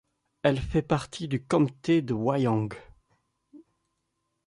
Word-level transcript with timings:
Elle 0.41 0.59
fait 0.59 0.81
partie 0.81 1.27
du 1.27 1.45
comté 1.45 2.01
de 2.01 2.15
Wyong. 2.15 2.73